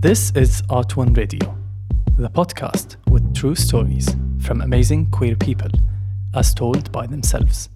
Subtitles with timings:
[0.00, 1.58] This is Art One Radio,
[2.16, 5.72] the podcast with true stories from amazing queer people
[6.36, 7.68] as told by themselves.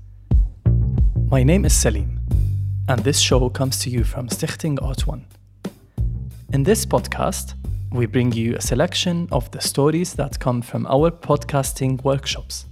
[1.32, 2.20] My name is Salim,
[2.86, 5.26] and this show comes to you from Stichting Art One.
[6.52, 7.54] In this podcast,
[7.90, 12.66] we bring you a selection of the stories that come from our podcasting workshops.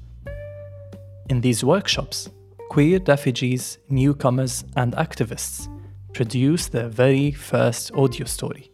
[1.29, 2.30] In these workshops,
[2.69, 5.67] queer refugees, newcomers, and activists
[6.12, 8.70] produce their very first audio story.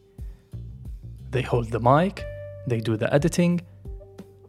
[1.37, 2.25] They hold the mic,
[2.67, 3.61] they do the editing,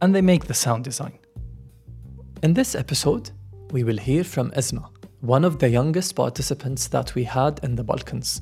[0.01, 1.19] and they make the sound design.
[2.41, 3.31] In this episode,
[3.71, 4.87] we will hear from Esma,
[5.19, 8.41] one of the youngest participants that we had in the Balkans.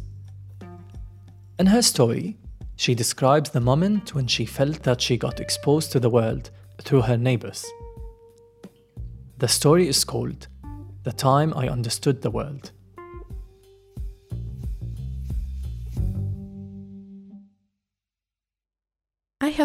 [1.57, 2.37] In her story,
[2.75, 6.51] she describes the moment when she felt that she got exposed to the world
[6.83, 7.65] through her neighbors.
[9.39, 10.49] The story is called
[11.01, 12.73] The Time I Understood the World.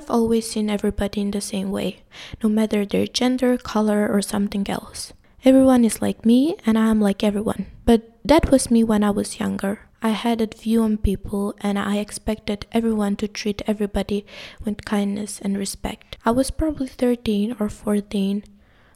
[0.00, 2.00] Have always seen everybody in the same way,
[2.42, 5.12] no matter their gender, color, or something else.
[5.44, 7.66] Everyone is like me, and I am like everyone.
[7.84, 9.80] But that was me when I was younger.
[10.00, 14.24] I had that view on people, and I expected everyone to treat everybody
[14.64, 16.16] with kindness and respect.
[16.24, 18.44] I was probably 13 or 14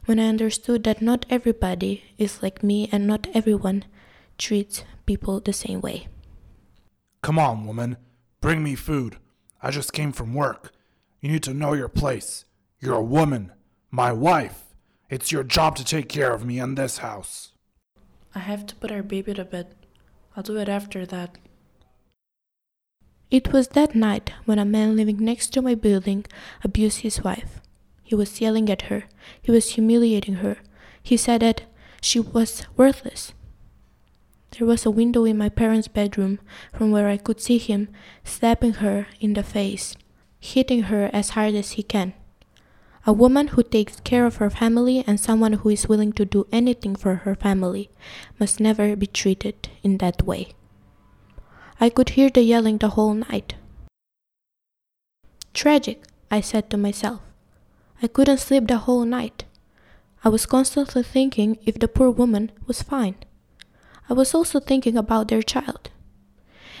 [0.05, 3.85] when I understood that not everybody is like me, and not everyone
[4.39, 6.07] treats people the same way.
[7.21, 7.97] Come on, woman.
[8.41, 9.17] Bring me food.
[9.61, 10.74] I just came from work.
[11.25, 12.45] You need to know your place.
[12.79, 13.51] You're a woman,
[13.89, 14.75] my wife.
[15.09, 17.53] It's your job to take care of me and this house.
[18.35, 19.73] I have to put our baby to bed.
[20.37, 21.39] I'll do it after that.
[23.31, 26.27] It was that night when a man living next to my building
[26.63, 27.59] abused his wife.
[28.03, 29.05] He was yelling at her.
[29.41, 30.57] He was humiliating her.
[31.01, 31.63] He said that
[32.01, 33.33] she was worthless.
[34.51, 36.37] There was a window in my parents' bedroom
[36.71, 37.87] from where I could see him
[38.23, 39.95] slapping her in the face,
[40.53, 42.13] hitting her as hard as he can.
[43.07, 46.47] A woman who takes care of her family and someone who is willing to do
[46.51, 47.89] anything for her family
[48.39, 50.53] must never be treated in that way.
[51.79, 53.55] I could hear the yelling the whole night.
[55.53, 57.21] Tragic, I said to myself.
[58.01, 59.45] I couldn't sleep the whole night.
[60.23, 63.15] I was constantly thinking if the poor woman was fine.
[64.09, 65.91] I was also thinking about their child.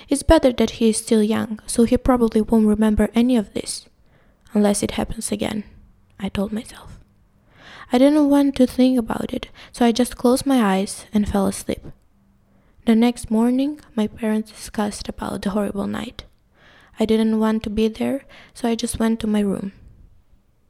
[0.07, 3.87] It's better that he is still young, so he probably won't remember any of this.
[4.53, 5.63] Unless it happens again,
[6.19, 6.99] I told myself.
[7.91, 11.47] I didn't want to think about it, so I just closed my eyes and fell
[11.47, 11.81] asleep.
[12.85, 16.25] The next morning, my parents discussed about the horrible night.
[16.99, 19.73] I didn't want to be there, so I just went to my room.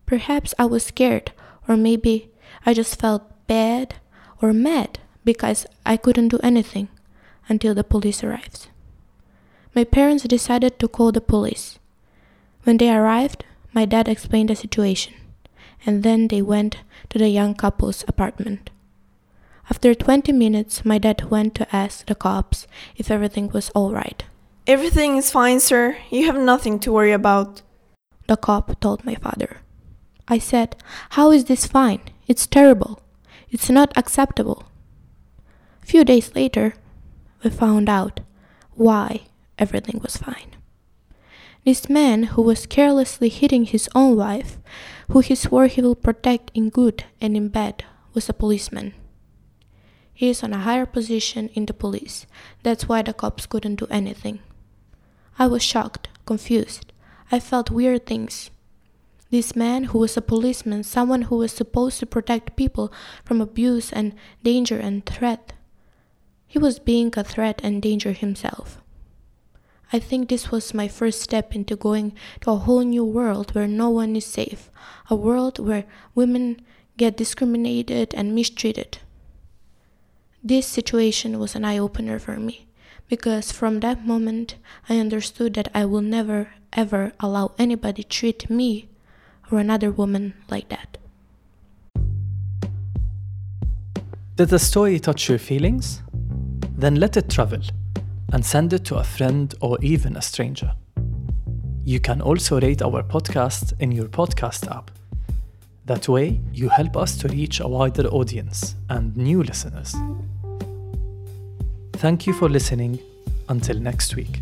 [0.06, 1.32] Perhaps I was scared,
[1.68, 2.32] or maybe
[2.66, 3.96] I just felt bad
[4.42, 6.90] or mad because I couldn't do anything
[7.50, 8.68] until the police arrived.
[9.76, 11.80] My parents decided to call the police.
[12.64, 13.44] When they arrived,
[13.74, 15.14] my dad explained the situation,
[15.86, 16.78] and then they went
[17.10, 18.70] to the young couple's apartment.
[19.70, 24.24] After 20 minutes, my dad went to ask the cops if everything was all right.
[24.66, 25.98] Everything is fine, sir.
[26.10, 27.62] You have nothing to worry about.
[28.28, 29.58] The cop told my father.
[30.28, 30.78] I said,
[31.12, 32.00] How is this fine?
[32.28, 33.02] It's terrible.
[33.50, 34.64] It's not acceptable.
[35.84, 36.76] A few days later,
[37.44, 38.22] we found out
[38.76, 39.28] why
[39.58, 40.56] everything was fine.
[41.66, 44.60] This man who was carelessly hitting his own wife,
[45.12, 47.84] who he swore he will protect in good and in bad,
[48.14, 48.94] was a policeman.
[50.14, 52.26] He is on a higher position in the police.
[52.64, 54.40] That's why the cops couldn't do anything.
[55.38, 56.94] I was shocked, confused.
[57.32, 58.52] I felt weird things.
[59.32, 62.94] This man, who was a policeman, someone who was supposed to protect people
[63.26, 65.54] from abuse and danger and threat,
[66.48, 68.82] he was being a threat and danger himself.
[69.94, 73.68] I think this was my first step into going to a whole new world where
[73.68, 74.70] no one is safe,
[75.10, 75.86] a world where
[76.16, 76.62] women
[76.98, 78.98] get discriminated and mistreated.
[80.44, 82.68] This situation was an eye opener for me
[83.08, 84.56] because from that moment
[84.90, 88.90] I understood that I will never ever allow anybody treat me
[89.52, 90.98] or another woman like that.
[94.36, 96.02] Did the story touch your feelings?
[96.78, 97.62] Then let it travel
[98.36, 100.70] and send it to a friend or even a stranger.
[101.86, 104.92] You can also rate our podcast in your podcast app.
[105.86, 109.96] That way, you help us to reach a wider audience and new listeners.
[111.94, 113.00] Thank you for listening.
[113.48, 114.42] Until next week.